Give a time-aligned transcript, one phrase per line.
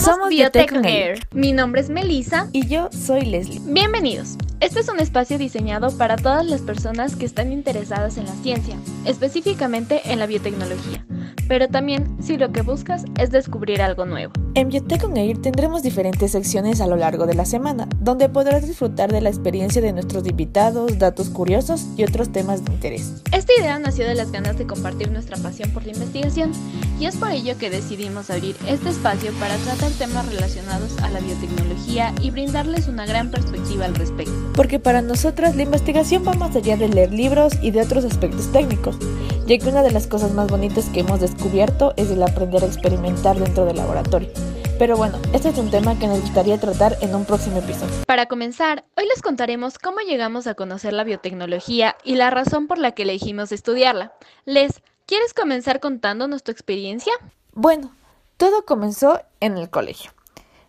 [0.00, 1.18] Somos, Biotech Air.
[1.32, 2.48] Mi nombre es Melissa.
[2.52, 3.60] Y yo soy Leslie.
[3.64, 4.36] Bienvenidos.
[4.60, 8.76] Este es un espacio diseñado para todas las personas que están interesadas en la ciencia,
[9.04, 11.04] específicamente en la biotecnología
[11.52, 14.32] pero también si lo que buscas es descubrir algo nuevo.
[14.54, 18.66] En Biotech on Air tendremos diferentes secciones a lo largo de la semana, donde podrás
[18.66, 23.22] disfrutar de la experiencia de nuestros invitados, datos curiosos y otros temas de interés.
[23.32, 26.52] Esta idea nació de las ganas de compartir nuestra pasión por la investigación
[27.00, 31.20] y es por ello que decidimos abrir este espacio para tratar temas relacionados a la
[31.20, 34.34] biotecnología y brindarles una gran perspectiva al respecto.
[34.54, 38.52] Porque para nosotras la investigación va más allá de leer libros y de otros aspectos
[38.52, 38.98] técnicos,
[39.46, 42.66] ya que una de las cosas más bonitas que hemos descubierto es el aprender a
[42.66, 44.41] experimentar dentro del laboratorio.
[44.82, 47.94] Pero bueno, este es un tema que nos gustaría tratar en un próximo episodio.
[48.04, 52.78] Para comenzar, hoy les contaremos cómo llegamos a conocer la biotecnología y la razón por
[52.78, 54.12] la que elegimos estudiarla.
[54.44, 57.12] Les, ¿quieres comenzar contándonos tu experiencia?
[57.52, 57.92] Bueno,
[58.36, 60.10] todo comenzó en el colegio.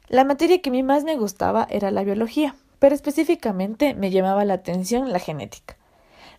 [0.09, 4.45] La materia que a mí más me gustaba era la biología, pero específicamente me llamaba
[4.45, 5.75] la atención la genética.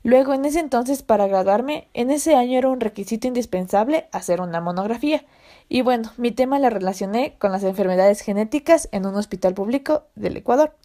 [0.05, 4.61] Luego, en ese entonces, para graduarme, en ese año era un requisito indispensable hacer una
[4.61, 5.25] monografía.
[5.69, 10.37] Y bueno, mi tema la relacioné con las enfermedades genéticas en un hospital público del
[10.37, 10.77] Ecuador.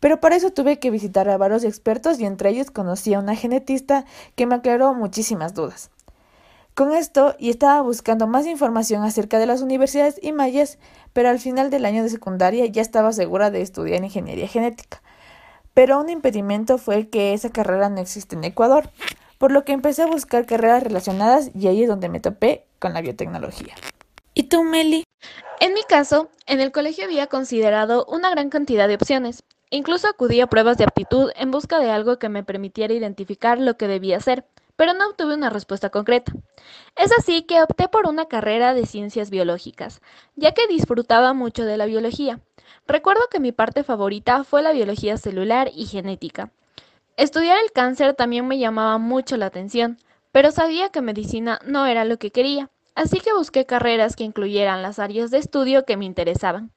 [0.00, 3.36] Pero para eso tuve que visitar a varios expertos y entre ellos conocí a una
[3.36, 5.90] genetista que me aclaró muchísimas dudas.
[6.74, 10.78] Con esto, y estaba buscando más información acerca de las universidades y mayas,
[11.12, 15.02] pero al final del año de secundaria ya estaba segura de estudiar ingeniería genética.
[15.74, 18.90] Pero un impedimento fue que esa carrera no existe en Ecuador,
[19.36, 22.94] por lo que empecé a buscar carreras relacionadas y ahí es donde me topé con
[22.94, 23.74] la biotecnología.
[24.34, 25.04] ¿Y tú, Meli?
[25.60, 29.42] En mi caso, en el colegio había considerado una gran cantidad de opciones.
[29.70, 33.76] Incluso acudí a pruebas de aptitud en busca de algo que me permitiera identificar lo
[33.76, 34.44] que debía hacer,
[34.76, 36.32] pero no obtuve una respuesta concreta.
[36.96, 40.00] Es así que opté por una carrera de ciencias biológicas,
[40.34, 42.40] ya que disfrutaba mucho de la biología,
[42.86, 46.50] Recuerdo que mi parte favorita fue la biología celular y genética.
[47.16, 49.98] Estudiar el cáncer también me llamaba mucho la atención,
[50.32, 54.82] pero sabía que medicina no era lo que quería, así que busqué carreras que incluyeran
[54.82, 56.70] las áreas de estudio que me interesaban.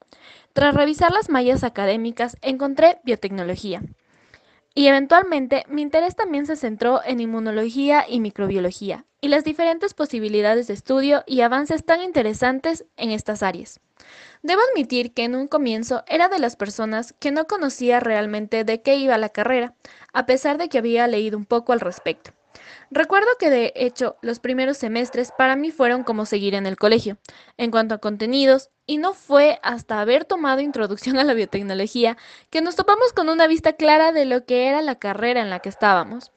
[0.52, 3.82] Tras revisar las mallas académicas, encontré biotecnología.
[4.74, 10.66] Y eventualmente mi interés también se centró en inmunología y microbiología, y las diferentes posibilidades
[10.66, 13.80] de estudio y avances tan interesantes en estas áreas.
[14.42, 18.82] Debo admitir que en un comienzo era de las personas que no conocía realmente de
[18.82, 19.74] qué iba la carrera,
[20.12, 22.32] a pesar de que había leído un poco al respecto.
[22.90, 27.18] Recuerdo que de hecho los primeros semestres para mí fueron como seguir en el colegio,
[27.56, 32.16] en cuanto a contenidos, y no fue hasta haber tomado introducción a la biotecnología
[32.50, 35.60] que nos topamos con una vista clara de lo que era la carrera en la
[35.60, 36.32] que estábamos.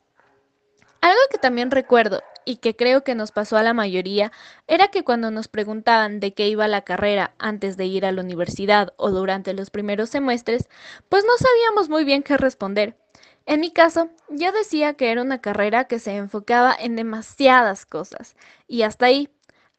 [1.02, 4.32] Algo que también recuerdo y que creo que nos pasó a la mayoría
[4.68, 8.22] era que cuando nos preguntaban de qué iba la carrera antes de ir a la
[8.22, 10.68] universidad o durante los primeros semestres,
[11.10, 12.96] pues no sabíamos muy bien qué responder.
[13.48, 18.36] En mi caso, yo decía que era una carrera que se enfocaba en demasiadas cosas,
[18.68, 19.30] y hasta ahí.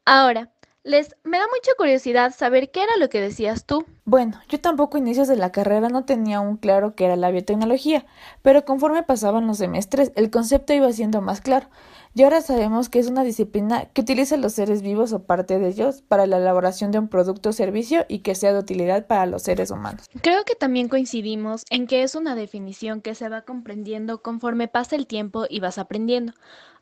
[0.07, 0.51] Ahora,
[0.85, 3.85] les me da mucha curiosidad saber qué era lo que decías tú.
[4.07, 8.07] Bueno, yo tampoco inicios de la carrera no tenía un claro qué era la biotecnología,
[8.41, 11.69] pero conforme pasaban los semestres el concepto iba siendo más claro.
[12.15, 15.69] Y ahora sabemos que es una disciplina que utiliza los seres vivos o parte de
[15.69, 19.27] ellos para la elaboración de un producto o servicio y que sea de utilidad para
[19.27, 20.07] los seres humanos.
[20.23, 24.97] Creo que también coincidimos en que es una definición que se va comprendiendo conforme pasa
[24.97, 26.33] el tiempo y vas aprendiendo,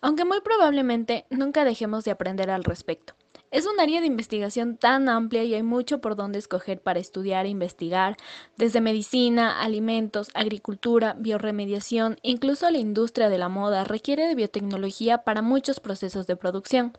[0.00, 3.14] aunque muy probablemente nunca dejemos de aprender al respecto.
[3.56, 7.46] Es un área de investigación tan amplia y hay mucho por donde escoger para estudiar
[7.46, 8.18] e investigar,
[8.58, 15.40] desde medicina, alimentos, agricultura, bioremediación, incluso la industria de la moda requiere de biotecnología para
[15.40, 16.92] muchos procesos de producción.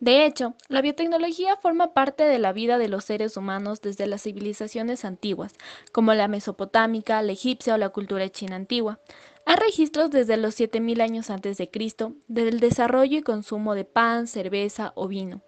[0.00, 4.24] De hecho, la biotecnología forma parte de la vida de los seres humanos desde las
[4.24, 5.54] civilizaciones antiguas,
[5.92, 8.98] como la mesopotámica, la egipcia o la cultura china antigua.
[9.48, 14.26] Hay registros desde los 7000 años antes de Cristo del desarrollo y consumo de pan,
[14.26, 15.40] cerveza o vino.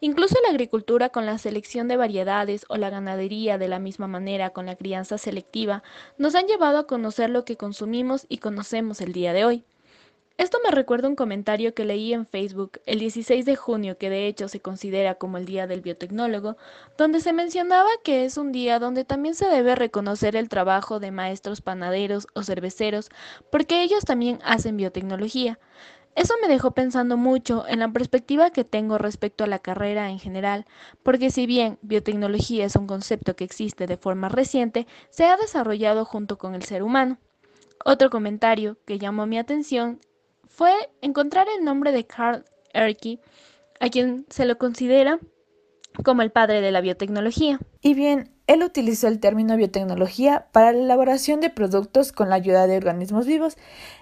[0.00, 4.50] Incluso la agricultura con la selección de variedades o la ganadería de la misma manera
[4.54, 5.82] con la crianza selectiva
[6.16, 9.64] nos han llevado a conocer lo que consumimos y conocemos el día de hoy.
[10.38, 14.26] Esto me recuerda un comentario que leí en Facebook el 16 de junio, que de
[14.26, 16.56] hecho se considera como el Día del Biotecnólogo,
[16.96, 21.10] donde se mencionaba que es un día donde también se debe reconocer el trabajo de
[21.10, 23.10] maestros panaderos o cerveceros,
[23.50, 25.58] porque ellos también hacen biotecnología.
[26.14, 30.18] Eso me dejó pensando mucho en la perspectiva que tengo respecto a la carrera en
[30.18, 30.66] general,
[31.02, 36.04] porque si bien biotecnología es un concepto que existe de forma reciente, se ha desarrollado
[36.04, 37.18] junto con el ser humano.
[37.84, 40.00] Otro comentario que llamó mi atención
[40.52, 42.44] fue encontrar el nombre de Carl
[42.74, 43.18] Erke,
[43.80, 45.18] a quien se lo considera
[46.04, 47.58] como el padre de la biotecnología.
[47.80, 52.66] Y bien, él utilizó el término biotecnología para la elaboración de productos con la ayuda
[52.66, 53.56] de organismos vivos,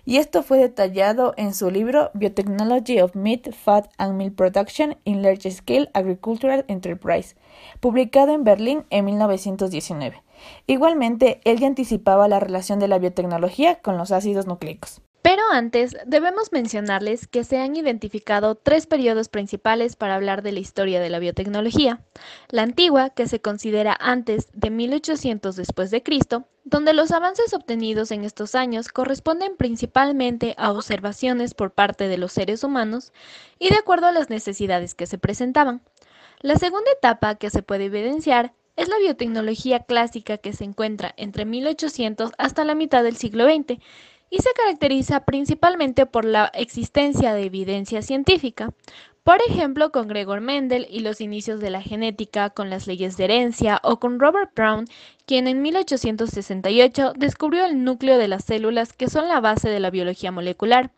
[0.04, 5.22] y esto fue detallado en su libro Biotechnology of Meat, Fat and Milk Production in
[5.22, 7.36] Large Scale Agricultural Enterprise,
[7.80, 10.22] publicado en Berlín en 1919.
[10.66, 15.00] Igualmente, él ya anticipaba la relación de la biotecnología con los ácidos nucleicos.
[15.30, 20.58] Pero antes, debemos mencionarles que se han identificado tres periodos principales para hablar de la
[20.58, 22.00] historia de la biotecnología.
[22.48, 28.10] La antigua, que se considera antes de 1800 después de Cristo, donde los avances obtenidos
[28.10, 33.12] en estos años corresponden principalmente a observaciones por parte de los seres humanos
[33.60, 35.80] y de acuerdo a las necesidades que se presentaban.
[36.40, 41.44] La segunda etapa que se puede evidenciar es la biotecnología clásica que se encuentra entre
[41.44, 43.78] 1800 hasta la mitad del siglo XX
[44.30, 48.72] y se caracteriza principalmente por la existencia de evidencia científica,
[49.24, 53.24] por ejemplo con Gregor Mendel y los inicios de la genética, con las leyes de
[53.24, 54.86] herencia o con Robert Brown,
[55.26, 59.90] quien en 1868 descubrió el núcleo de las células que son la base de la
[59.90, 60.90] biología molecular.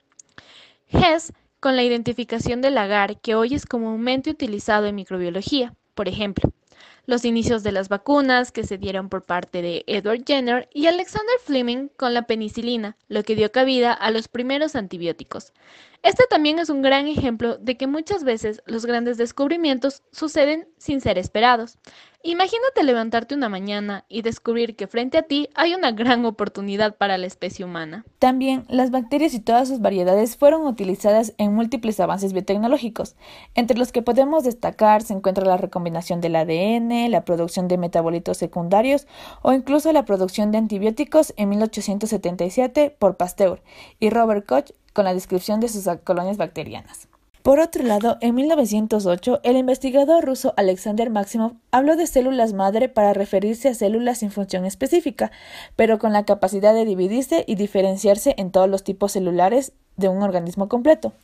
[0.89, 6.53] Hess con la identificación del agar que hoy es comúnmente utilizado en microbiología, por ejemplo
[7.07, 11.37] los inicios de las vacunas que se dieron por parte de Edward Jenner y Alexander
[11.45, 15.53] Fleming con la penicilina, lo que dio cabida a los primeros antibióticos.
[16.03, 21.01] Este también es un gran ejemplo de que muchas veces los grandes descubrimientos suceden sin
[21.01, 21.79] ser esperados.
[22.25, 27.19] Imagínate levantarte una mañana y descubrir que frente a ti hay una gran oportunidad para
[27.19, 28.05] la especie humana.
[28.21, 33.17] También las bacterias y todas sus variedades fueron utilizadas en múltiples avances biotecnológicos,
[33.55, 38.37] entre los que podemos destacar se encuentra la recombinación del ADN, la producción de metabolitos
[38.37, 39.07] secundarios
[39.43, 43.63] o incluso la producción de antibióticos en 1877 por Pasteur
[43.99, 47.09] y Robert Koch con la descripción de sus colonias bacterianas.
[47.43, 53.15] Por otro lado, en 1908, el investigador ruso Alexander Maximov habló de células madre para
[53.15, 55.33] referirse a células sin función específica,
[55.75, 60.23] pero con la capacidad de dividirse y diferenciarse en todos los tipos celulares de un
[60.23, 61.15] organismo completo.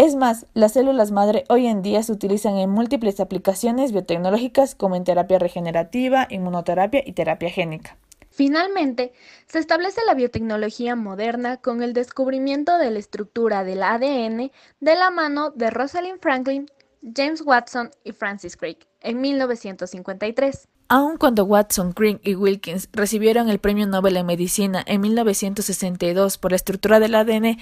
[0.00, 4.96] Es más, las células madre hoy en día se utilizan en múltiples aplicaciones biotecnológicas como
[4.96, 7.98] en terapia regenerativa, inmunoterapia y terapia génica.
[8.30, 9.12] Finalmente,
[9.46, 14.50] se establece la biotecnología moderna con el descubrimiento de la estructura del ADN
[14.80, 16.64] de la mano de Rosalind Franklin,
[17.02, 20.66] James Watson y Francis Crick en 1953.
[20.92, 26.50] Aun cuando Watson, Crick y Wilkins recibieron el Premio Nobel en Medicina en 1962 por
[26.50, 27.58] la estructura del ADN,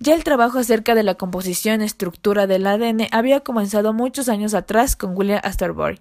[0.00, 4.52] ya el trabajo acerca de la composición y estructura del ADN había comenzado muchos años
[4.52, 6.00] atrás con William Astorbury.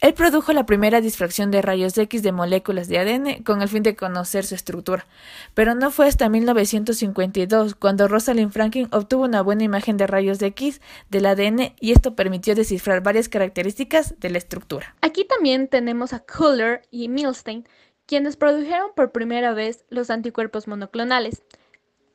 [0.00, 3.82] Él produjo la primera difracción de rayos X de moléculas de ADN con el fin
[3.82, 5.06] de conocer su estructura,
[5.54, 10.80] pero no fue hasta 1952 cuando Rosalind Franklin obtuvo una buena imagen de rayos X
[11.10, 14.94] del ADN y esto permitió descifrar varias características de la estructura.
[15.00, 17.66] Aquí también tenemos a Kuller y Milstein,
[18.06, 21.42] quienes produjeron por primera vez los anticuerpos monoclonales.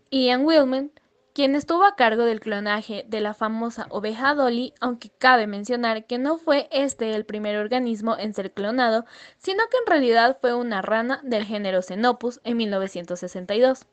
[0.10, 0.92] Ian Willman
[1.34, 6.18] quien estuvo a cargo del clonaje de la famosa oveja Dolly, aunque cabe mencionar que
[6.18, 9.06] no fue este el primer organismo en ser clonado,
[9.38, 13.86] sino que en realidad fue una rana del género Xenopus en 1962.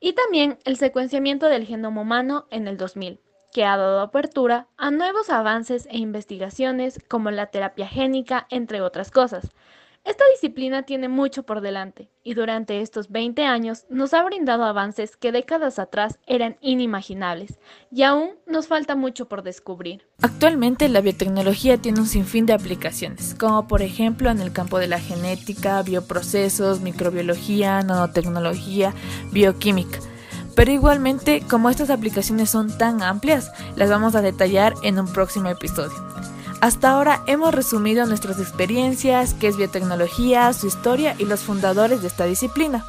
[0.00, 3.20] Y también el secuenciamiento del genoma humano en el 2000,
[3.52, 9.10] que ha dado apertura a nuevos avances e investigaciones como la terapia génica, entre otras
[9.10, 9.52] cosas.
[10.04, 15.16] Esta disciplina tiene mucho por delante y durante estos 20 años nos ha brindado avances
[15.16, 17.58] que décadas atrás eran inimaginables
[17.90, 20.06] y aún nos falta mucho por descubrir.
[20.20, 24.88] Actualmente la biotecnología tiene un sinfín de aplicaciones, como por ejemplo en el campo de
[24.88, 28.92] la genética, bioprocesos, microbiología, nanotecnología,
[29.32, 30.00] bioquímica.
[30.54, 35.48] Pero igualmente, como estas aplicaciones son tan amplias, las vamos a detallar en un próximo
[35.48, 36.13] episodio.
[36.64, 42.08] Hasta ahora hemos resumido nuestras experiencias, qué es biotecnología, su historia y los fundadores de
[42.08, 42.86] esta disciplina.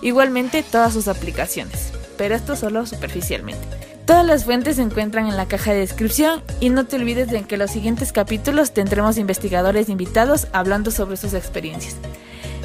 [0.00, 3.64] Igualmente todas sus aplicaciones, pero esto solo superficialmente.
[4.06, 7.44] Todas las fuentes se encuentran en la caja de descripción y no te olvides de
[7.44, 11.94] que en los siguientes capítulos tendremos investigadores invitados hablando sobre sus experiencias.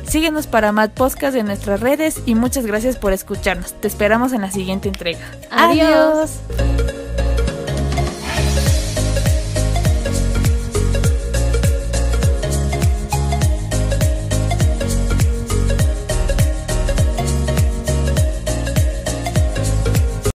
[0.07, 3.73] Síguenos para más podcasts en nuestras redes y muchas gracias por escucharnos.
[3.79, 5.21] Te esperamos en la siguiente entrega.
[5.51, 6.39] Adiós.